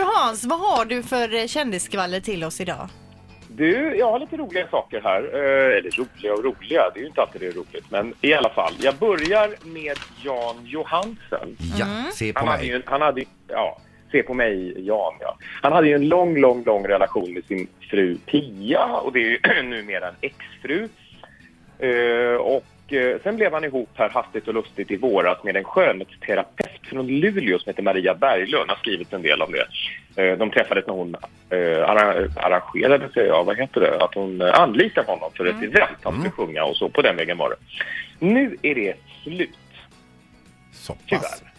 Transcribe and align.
Du 0.00 0.04
Hans, 0.04 0.44
vad 0.44 0.60
har 0.60 0.84
du 0.84 1.02
för 1.02 1.34
eh, 1.34 1.46
kändisskvaller 1.46 2.20
till 2.20 2.44
oss 2.44 2.60
idag? 2.60 2.88
Du, 3.48 3.96
jag 3.96 4.10
har 4.10 4.18
lite 4.18 4.36
roliga 4.36 4.66
saker 4.70 5.00
här. 5.00 5.22
Eh, 5.34 5.76
eller 5.78 5.90
roliga 5.90 6.32
och 6.34 6.44
roliga, 6.44 6.90
det 6.94 6.98
är 6.98 7.02
ju 7.02 7.06
inte 7.06 7.20
alltid 7.20 7.40
det 7.40 7.46
är 7.46 7.52
roligt. 7.52 7.90
Men 7.90 8.14
i 8.20 8.34
alla 8.34 8.50
fall, 8.50 8.72
jag 8.80 8.94
börjar 8.94 9.48
med 9.74 9.98
Jan 10.24 10.56
Johansen. 10.66 11.56
Ja, 11.78 11.86
se 12.12 12.32
på 12.32 12.38
Han 12.38 12.48
hade 12.48 12.58
mig. 12.62 12.68
ju, 12.68 12.82
han 12.86 13.02
hade, 13.02 13.24
ja, 13.48 13.78
se 14.12 14.22
på 14.22 14.34
mig, 14.34 14.86
Jan, 14.86 15.14
ja. 15.20 15.36
Han 15.62 15.72
hade 15.72 15.88
ju 15.88 15.94
en 15.94 16.08
lång, 16.08 16.36
lång, 16.36 16.64
lång 16.64 16.86
relation 16.86 17.32
med 17.34 17.44
sin 17.44 17.68
fru 17.90 18.18
Pia 18.26 18.84
och 18.84 19.12
det 19.12 19.18
är 19.20 19.30
ju 19.30 19.62
numera 19.62 20.08
en 20.08 20.14
exfru. 20.20 20.88
Eh, 21.78 22.36
och 22.36 22.92
eh, 22.92 23.16
sen 23.22 23.36
blev 23.36 23.52
han 23.52 23.64
ihop 23.64 23.90
här 23.94 24.08
hastigt 24.08 24.48
och 24.48 24.54
lustigt 24.54 24.90
i 24.90 24.96
våras 24.96 25.44
med 25.44 25.56
en 25.56 25.64
skönhetsterapeut 25.64 26.69
från 26.82 27.06
Luleå 27.06 27.58
som 27.58 27.70
heter 27.70 27.82
Maria 27.82 28.14
Berglund. 28.14 28.70
har 28.70 28.76
skrivit 28.76 29.12
en 29.12 29.22
del 29.22 29.42
om 29.42 29.52
det. 29.52 29.66
Eh, 30.22 30.38
de 30.38 30.50
träffades 30.50 30.86
när 30.86 30.94
hon 30.94 31.14
eh, 31.50 31.58
arra- 31.90 32.28
arrangerade, 32.36 33.08
säger 33.14 33.28
jag, 33.28 33.44
vad 33.44 33.56
heter 33.58 33.80
det? 33.80 34.04
Att 34.04 34.14
hon 34.14 34.40
eh, 34.40 34.60
anlitade 34.60 35.06
honom 35.10 35.30
för 35.36 35.44
ett 35.46 35.62
event. 35.62 35.98
Han 36.02 36.14
skulle 36.18 36.30
sjunga 36.30 36.64
och 36.64 36.76
så. 36.76 36.88
På 36.88 37.02
den 37.02 37.16
vägen 37.16 37.38
var 37.38 37.50
det. 37.50 37.56
Nu 38.26 38.56
är 38.62 38.74
det 38.74 38.94
slut. 39.22 39.50
Så 40.72 40.92
pass. 40.92 41.02
Tyvärr. 41.08 41.50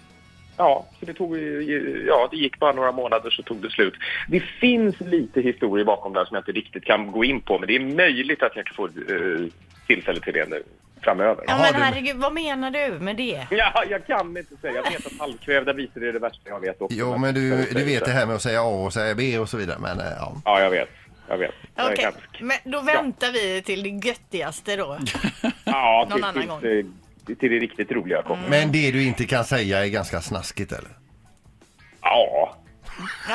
Ja, 0.57 0.85
så 0.99 1.05
det, 1.05 1.13
tog, 1.13 1.37
ju- 1.37 2.05
ja, 2.07 2.27
det 2.31 2.37
gick 2.37 2.59
bara 2.59 2.71
några 2.73 2.91
månader 2.91 3.29
så 3.29 3.43
tog 3.43 3.57
det 3.61 3.69
slut. 3.69 3.93
Det 4.27 4.39
finns 4.39 4.99
lite 4.99 5.41
historia 5.41 5.85
bakom 5.85 6.13
det 6.13 6.19
här 6.19 6.25
som 6.25 6.35
jag 6.35 6.41
inte 6.41 6.51
riktigt 6.51 6.83
kan 6.83 7.11
gå 7.11 7.23
in 7.25 7.41
på 7.41 7.59
men 7.59 7.67
det 7.67 7.75
är 7.75 7.79
möjligt 7.79 8.43
att 8.43 8.55
jag 8.55 8.69
får 8.75 8.87
eh, 8.87 9.47
tillfälle 9.87 10.19
till 10.19 10.33
det 10.33 10.49
nu 10.49 10.63
framöver. 11.01 11.43
Ja, 11.47 11.57
men 11.57 11.81
herregud, 11.81 12.15
vad 12.17 12.33
menar 12.33 12.71
du 12.71 12.99
med 12.99 13.15
det? 13.17 13.47
Ja, 13.51 13.83
jag 13.89 14.07
kan 14.07 14.37
inte 14.37 14.55
säga. 14.61 14.73
Jag 14.75 14.91
vet 14.91 15.05
att 15.05 15.19
halvkvävda 15.19 15.73
visor 15.73 16.03
är 16.03 16.13
det 16.13 16.19
värsta 16.19 16.49
jag 16.49 16.59
vet 16.59 16.81
också. 16.81 16.97
Jo, 16.97 17.17
men 17.17 17.33
du, 17.35 17.65
du 17.65 17.83
vet 17.85 18.05
det 18.05 18.11
här 18.11 18.25
med 18.25 18.35
att 18.35 18.41
säga 18.41 18.61
A 18.61 18.65
och 18.85 18.93
säga 18.93 19.15
B 19.15 19.39
och 19.39 19.49
så 19.49 19.57
vidare. 19.57 19.77
Men 19.79 19.99
eh, 19.99 20.05
ja. 20.19 20.35
Ja, 20.45 20.59
jag 20.61 20.69
vet. 20.69 20.89
Jag 21.27 21.37
vet. 21.37 21.51
Okej, 21.77 22.03
hemsk. 22.03 22.41
men 22.41 22.71
då 22.71 22.81
väntar 22.81 23.31
vi 23.31 23.61
till 23.61 23.83
det 23.83 24.07
göttigaste 24.07 24.75
då. 24.75 24.97
Ja, 25.63 26.05
Någon 26.09 26.17
till, 26.17 26.23
annan 26.23 26.47
gång. 26.47 26.57
eh, 26.63 26.85
till 27.39 27.51
det 27.51 27.59
riktigt 27.59 27.91
roliga 27.91 28.21
kommer. 28.21 28.49
Men 28.49 28.71
det 28.71 28.91
du 28.91 29.03
inte 29.03 29.25
kan 29.25 29.45
säga 29.45 29.85
är 29.85 29.89
ganska 29.89 30.21
snaskigt 30.21 30.71
eller? 30.71 30.89
Ja, 32.01 32.55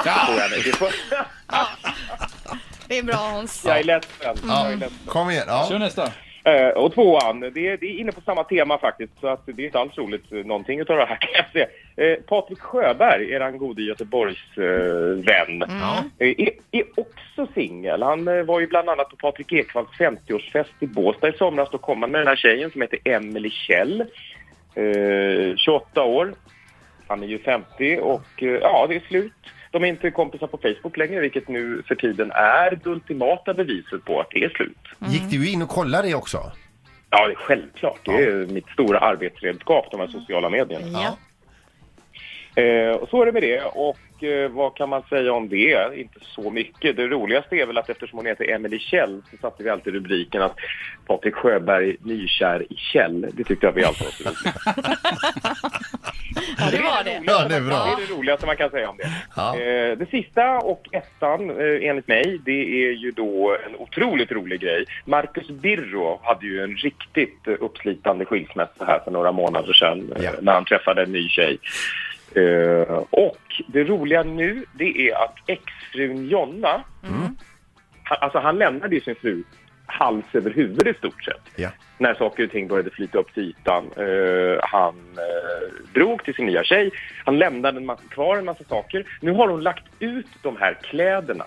det 0.04 0.10
får 0.10 0.34
jag. 0.40 0.50
Det 0.64 0.72
får... 0.76 0.90
Det 2.88 2.98
är 2.98 3.02
bra 3.02 3.14
Hans. 3.16 3.64
Jag 3.64 3.78
är 3.80 3.84
ledsen. 3.84 4.50
Är 4.50 4.76
ledsen. 4.76 4.98
Kom 5.06 5.30
igen. 5.30 5.46
Kör 5.46 5.66
Ja. 5.72 5.78
nästa. 5.78 6.12
Eh, 6.46 6.68
och 6.68 6.94
tvåan, 6.94 7.40
det 7.40 7.50
det 7.50 7.86
är 7.86 8.00
inne 8.00 8.12
på 8.12 8.20
samma 8.20 8.44
tema 8.44 8.78
faktiskt, 8.78 9.12
så 9.20 9.28
att 9.28 9.46
det 9.46 9.62
är 9.62 9.66
inte 9.66 9.78
alls 9.78 9.98
roligt 9.98 10.32
eh, 10.32 10.38
någonting 10.38 10.80
utav 10.80 10.96
det 10.96 11.04
här 11.04 11.16
kan 11.20 11.30
jag 11.34 11.52
säga. 11.52 11.66
Eh, 11.96 12.18
Patrik 12.22 12.60
Sjöberg, 12.60 13.30
eran 13.30 13.58
gode 13.58 13.82
Göteborgs 13.82 14.58
eh, 14.58 15.24
vän, 15.24 15.62
eh, 16.18 16.28
är, 16.38 16.50
är 16.70 16.84
också 16.94 17.46
singel. 17.54 18.02
Han 18.02 18.28
eh, 18.28 18.42
var 18.42 18.60
ju 18.60 18.66
bland 18.66 18.88
annat 18.88 19.08
på 19.08 19.16
Patrik 19.16 19.52
Ekwalls 19.52 19.88
50-årsfest 19.98 20.74
i 20.80 20.86
Båstad 20.86 21.28
i 21.28 21.32
somras. 21.32 21.68
Då 21.72 21.78
kom 21.78 22.02
han 22.02 22.10
med 22.10 22.20
den 22.20 22.28
här 22.28 22.36
tjejen 22.36 22.70
som 22.70 22.82
heter 22.82 22.98
Emily 23.04 23.50
Kjell, 23.50 24.00
eh, 24.74 25.56
28 25.56 26.04
år. 26.04 26.34
Han 27.06 27.22
är 27.22 27.26
ju 27.26 27.38
50 27.38 27.98
och 27.98 28.42
eh, 28.42 28.48
ja, 28.48 28.86
det 28.88 28.96
är 28.96 29.00
slut. 29.00 29.32
De 29.76 29.84
är 29.84 29.88
inte 29.88 30.10
kompisar 30.10 30.46
på 30.46 30.58
Facebook 30.58 30.96
längre, 30.96 31.20
vilket 31.20 31.48
nu 31.48 31.82
för 31.88 31.94
tiden 31.94 32.30
är 32.30 32.70
det 32.70 32.90
ultimata 32.90 33.54
beviset 33.54 34.04
på 34.04 34.20
att 34.20 34.30
det 34.30 34.44
är 34.44 34.48
slut. 34.48 34.76
Gick 35.08 35.30
du 35.30 35.50
in 35.50 35.62
och 35.62 35.68
kollade 35.68 36.08
det 36.08 36.14
också? 36.14 36.52
Ja, 37.10 37.26
det 37.26 37.32
är 37.32 37.36
självklart. 37.36 38.00
Det 38.04 38.24
är 38.24 38.46
mitt 38.46 38.68
stora 38.68 38.98
arbetsredskap, 38.98 39.88
de 39.90 40.00
här 40.00 40.06
sociala 40.06 40.50
medierna. 40.50 40.86
Ja. 40.92 41.16
Eh, 42.62 42.90
och 42.90 43.08
så 43.08 43.22
är 43.22 43.26
det 43.26 43.32
med 43.32 43.42
det. 43.42 43.62
Och 43.62 44.24
eh, 44.24 44.50
vad 44.50 44.76
kan 44.76 44.88
man 44.88 45.02
säga 45.02 45.32
om 45.32 45.48
det? 45.48 46.00
Inte 46.00 46.20
så 46.22 46.50
mycket. 46.50 46.96
Det 46.96 47.06
roligaste 47.06 47.56
är 47.56 47.66
väl 47.66 47.78
att 47.78 47.90
eftersom 47.90 48.18
hon 48.18 48.26
heter 48.26 48.50
Emily 48.50 48.78
Kjell 48.78 49.22
så 49.30 49.36
satte 49.36 49.62
vi 49.62 49.70
alltid 49.70 49.94
rubriken 49.94 50.42
att 50.42 50.56
Patrik 51.06 51.34
Sjöberg 51.34 51.96
nykär 52.00 52.72
i 52.72 52.76
Kjell. 52.76 53.26
Det 53.32 53.44
tyckte 53.44 53.66
jag 53.66 53.72
vi 53.72 53.84
alltid 53.84 54.06
var 54.06 54.12
så 54.12 54.24
roligt. 54.24 54.56
ja, 56.58 56.70
det 56.70 56.82
var 56.82 57.04
det. 57.04 57.22
Ja, 57.26 57.48
det 57.48 57.54
är 57.54 57.60
Det 57.60 57.66
bra. 57.66 57.76
är 57.76 58.06
det 58.06 58.12
roligaste 58.14 58.46
man 58.46 58.56
kan 58.56 58.70
säga 58.70 58.88
om 58.90 58.96
det. 58.96 59.10
Ja. 59.36 59.58
Eh, 59.60 59.98
det 59.98 60.06
sista 60.10 60.58
och 60.58 60.86
ettan, 60.92 61.50
eh, 61.50 61.88
enligt 61.88 62.08
mig, 62.08 62.40
det 62.44 62.86
är 62.86 62.92
ju 62.92 63.10
då 63.10 63.56
en 63.66 63.76
otroligt 63.76 64.32
rolig 64.32 64.60
grej. 64.60 64.84
Marcus 65.04 65.48
Birro 65.48 66.20
hade 66.22 66.46
ju 66.46 66.62
en 66.62 66.76
riktigt 66.76 67.48
uppslitande 67.60 68.24
skilsmässa 68.24 68.84
här 68.84 69.00
för 69.04 69.10
några 69.10 69.32
månader 69.32 69.72
sedan 69.72 70.12
eh, 70.16 70.24
Ja. 70.24 70.30
när 70.40 70.52
han 70.52 70.64
träffade 70.64 71.02
en 71.02 71.12
ny 71.12 71.28
tjej. 71.28 71.58
Eh, 72.34 73.02
och 73.10 73.38
det 73.66 73.84
roliga 73.84 74.22
nu, 74.22 74.64
det 74.72 75.08
är 75.10 75.14
att 75.24 75.34
exfrun 75.46 76.28
Jonna, 76.28 76.80
han, 78.04 78.18
alltså 78.20 78.38
han 78.38 78.58
lämnade 78.58 78.94
ju 78.94 79.00
sin 79.00 79.14
fru 79.14 79.42
hals 79.86 80.24
över 80.32 80.50
huvud 80.50 80.86
i 80.88 80.94
stort 80.94 81.24
sett 81.24 81.40
Ja. 81.56 81.70
när 81.98 82.14
saker 82.14 82.44
och 82.44 82.50
ting 82.50 82.68
började 82.68 82.90
flyta 82.90 83.18
upp 83.18 83.34
till 83.34 83.42
ytan. 83.42 83.90
Eh, 83.96 84.58
han 84.62 84.94
uh, 84.94 85.92
drog 85.94 86.24
till 86.24 86.34
sin 86.34 86.46
nya 86.46 86.64
tjej, 86.64 86.90
han 87.24 87.38
lämnade 87.38 87.78
en 87.78 87.86
massa, 87.86 88.02
kvar 88.08 88.36
en 88.36 88.44
massa 88.44 88.64
saker. 88.64 89.06
Nu 89.20 89.32
har 89.32 89.48
hon 89.48 89.62
lagt 89.62 89.84
ut 89.98 90.26
de 90.42 90.56
här 90.56 90.78
kläderna, 90.82 91.44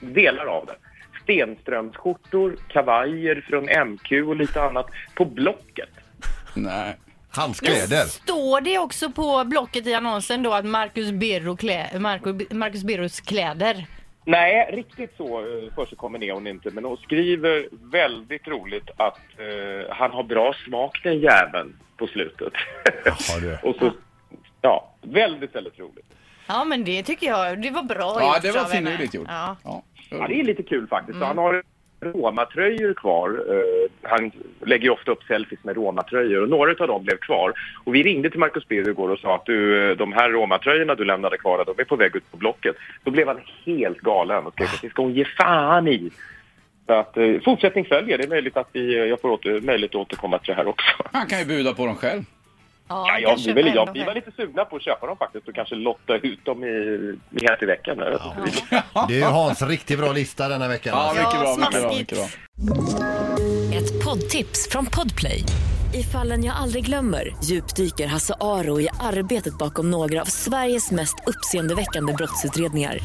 delar 0.00 0.46
av 0.46 0.66
det. 0.66 0.74
Stenströmsskjortor, 1.22 2.56
kavajer 2.68 3.44
från 3.48 3.88
MQ 3.88 4.12
och 4.28 4.36
lite 4.36 4.62
annat 4.62 4.86
på 5.14 5.24
Blocket. 5.24 5.90
Nej. 6.54 6.96
Hans 7.30 7.60
kläder. 7.60 8.04
Står 8.04 8.60
det 8.60 8.78
också 8.78 9.10
på 9.10 9.44
blocket 9.44 9.86
i 9.86 9.94
annonsen 9.94 10.42
då 10.42 10.52
att 10.54 10.64
Marcus, 10.64 11.10
Birro 11.10 11.56
klä, 11.56 11.98
Marcus, 11.98 12.50
Marcus 12.50 12.84
Birros 12.84 13.20
kläder? 13.20 13.86
Nej, 14.28 14.70
riktigt 14.72 15.16
så 15.16 15.40
uh, 15.40 15.72
försigkommen 15.74 16.22
är 16.22 16.32
hon 16.32 16.46
inte, 16.46 16.70
men 16.70 16.84
hon 16.84 16.96
skriver 16.96 17.68
väldigt 17.92 18.48
roligt 18.48 18.90
att 18.96 19.18
eh, 19.38 19.94
han 19.96 20.10
har 20.10 20.22
bra 20.22 20.54
smak 20.66 21.00
den 21.02 21.18
jäveln 21.18 21.76
på 21.96 22.06
slutet. 22.06 22.52
Jaha, 23.04 23.40
du. 23.40 23.68
och 23.68 23.76
så, 23.76 23.92
ja, 24.60 24.94
väldigt, 25.02 25.54
väldigt 25.54 25.78
roligt. 25.78 26.06
Ja 26.46 26.64
men 26.64 26.84
det 26.84 27.02
tycker 27.02 27.26
jag, 27.26 27.62
det 27.62 27.70
var 27.70 27.82
bra 27.82 28.16
Ja, 28.20 28.34
gjort 28.34 28.42
det 28.42 28.52
var 28.52 28.60
av 28.60 28.70
henne. 28.70 28.90
finurligt 28.90 29.14
gjort. 29.14 29.28
Ja. 29.28 29.56
Ja. 29.64 29.82
Ja, 30.10 30.28
det 30.28 30.40
är 30.40 30.44
lite 30.44 30.62
kul 30.62 30.86
faktiskt. 30.86 31.18
Han 31.18 31.38
har 31.38 31.62
Roma-tröjor 32.00 32.94
kvar. 32.94 33.28
Eh, 33.48 34.10
han 34.10 34.30
lägger 34.66 34.84
ju 34.84 34.90
ofta 34.90 35.10
upp 35.10 35.22
selfies 35.22 35.64
med 35.64 35.76
Roma-tröjor 35.76 36.42
och 36.42 36.48
några 36.48 36.70
av 36.70 36.88
dem 36.88 37.04
blev 37.04 37.16
kvar. 37.16 37.52
Och 37.84 37.94
vi 37.94 38.02
ringde 38.02 38.30
till 38.30 38.40
Marcus 38.40 38.68
Birro 38.68 38.90
igår 38.90 39.08
och 39.08 39.18
sa 39.18 39.34
att 39.34 39.46
du, 39.46 39.90
eh, 39.90 39.96
de 39.96 40.12
här 40.12 40.30
Roma-tröjorna 40.30 40.94
du 40.94 41.04
lämnade 41.04 41.38
kvar, 41.38 41.64
de 41.64 41.80
är 41.82 41.84
på 41.84 41.96
väg 41.96 42.16
ut 42.16 42.30
på 42.30 42.36
Blocket. 42.36 42.76
Då 43.04 43.10
blev 43.10 43.28
han 43.28 43.40
helt 43.64 43.98
galen 43.98 44.46
och 44.46 44.52
skrek 44.52 44.74
att 44.74 44.82
det 44.82 44.90
ska 44.90 45.02
hon 45.02 45.14
ge 45.14 45.24
fan 45.24 45.88
i. 45.88 46.10
Så 46.86 46.92
att 46.92 47.16
eh, 47.16 47.40
fortsättning 47.44 47.84
följer. 47.84 48.18
Det 48.18 48.24
är 48.24 48.28
möjligt 48.28 48.56
att 48.56 48.68
vi, 48.72 49.08
jag 49.08 49.20
får 49.20 49.30
åter, 49.30 49.60
möjlighet 49.60 49.94
att 49.94 50.00
återkomma 50.00 50.38
till 50.38 50.48
det 50.48 50.54
här 50.54 50.66
också. 50.66 51.02
Han 51.12 51.26
kan 51.26 51.38
ju 51.38 51.44
buda 51.44 51.74
på 51.74 51.86
dem 51.86 51.94
själv. 51.94 52.22
Ja, 52.88 53.06
Ja, 53.08 53.18
jag, 53.18 53.36
vi, 53.36 53.52
väl, 53.52 53.74
jag, 53.74 53.92
vi 53.92 54.04
var 54.04 54.14
lite 54.14 54.32
sugna 54.36 54.64
på 54.64 54.76
att 54.76 54.82
köpa 54.82 55.06
dem 55.06 55.16
faktiskt 55.16 55.48
och 55.48 55.54
kanske 55.54 55.74
lotta 55.74 56.16
ut 56.16 56.44
dem 56.44 56.64
i, 56.64 56.66
i 57.30 57.46
här 57.48 57.56
till 57.56 57.66
veckan. 57.66 57.98
Vet 57.98 58.20
inte. 58.46 58.84
Det 59.08 59.14
är 59.14 59.18
ju 59.18 59.24
Hans 59.24 59.62
riktigt 59.62 59.98
bra 59.98 60.12
lista 60.12 60.48
denna 60.48 60.68
veckan. 60.68 60.92
Ja, 60.96 61.00
alltså. 61.00 61.22
mycket 61.22 61.40
bra, 61.40 61.56
mycket 61.56 61.82
bra, 61.82 61.92
mycket 61.98 62.18
bra. 62.18 63.78
Ett 63.78 64.04
poddtips 64.04 64.68
från 64.70 64.86
Podplay. 64.86 65.44
I 65.94 66.02
fallen 66.02 66.44
jag 66.44 66.56
aldrig 66.56 66.84
glömmer 66.84 67.36
djupdyker 67.44 68.06
Hasse 68.06 68.34
Aro 68.40 68.80
i 68.80 68.88
arbetet 69.00 69.58
bakom 69.58 69.90
några 69.90 70.20
av 70.20 70.24
Sveriges 70.24 70.90
mest 70.90 71.14
uppseendeväckande 71.26 72.12
brottsutredningar. 72.12 72.98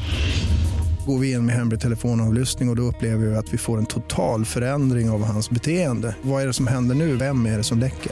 Går 1.08 1.20
vi 1.20 1.32
in 1.32 1.46
med 1.46 1.56
hemlig 1.56 1.80
telefonavlyssning 1.80 2.70
och, 2.70 2.74
och 2.74 2.76
då 2.76 2.84
upplever 2.84 3.26
vi 3.26 3.36
att 3.36 3.54
vi 3.54 3.58
får 3.58 3.78
en 3.78 3.86
total 3.86 4.46
förändring 4.46 5.10
av 5.10 5.24
hans 5.26 5.50
beteende. 5.50 6.16
Vad 6.22 6.42
är 6.44 6.48
det 6.48 6.54
som 6.54 6.68
händer 6.68 6.96
nu? 6.96 7.16
Vem 7.16 7.46
är 7.46 7.58
det 7.58 7.64
som 7.64 7.80
läcker? 7.80 8.12